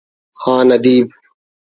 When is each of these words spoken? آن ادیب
آن 0.47 0.67
ادیب 0.75 1.07